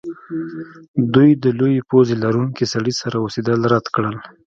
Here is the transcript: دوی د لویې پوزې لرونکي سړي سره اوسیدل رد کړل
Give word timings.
دوی 1.13 1.29
د 1.43 1.45
لویې 1.59 1.81
پوزې 1.89 2.15
لرونکي 2.23 2.65
سړي 2.73 2.93
سره 3.01 3.15
اوسیدل 3.19 3.59
رد 3.73 3.85
کړل 3.95 4.15